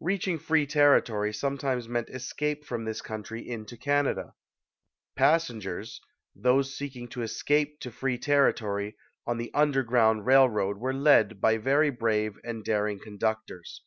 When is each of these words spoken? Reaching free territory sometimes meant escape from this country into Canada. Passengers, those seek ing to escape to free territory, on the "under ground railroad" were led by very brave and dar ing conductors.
Reaching 0.00 0.38
free 0.38 0.66
territory 0.66 1.32
sometimes 1.32 1.88
meant 1.88 2.10
escape 2.10 2.62
from 2.66 2.84
this 2.84 3.00
country 3.00 3.48
into 3.48 3.78
Canada. 3.78 4.34
Passengers, 5.16 5.98
those 6.36 6.76
seek 6.76 6.94
ing 6.94 7.08
to 7.08 7.22
escape 7.22 7.80
to 7.80 7.90
free 7.90 8.18
territory, 8.18 8.98
on 9.26 9.38
the 9.38 9.50
"under 9.54 9.82
ground 9.82 10.26
railroad" 10.26 10.76
were 10.76 10.92
led 10.92 11.40
by 11.40 11.56
very 11.56 11.88
brave 11.88 12.36
and 12.44 12.62
dar 12.62 12.86
ing 12.86 12.98
conductors. 13.00 13.82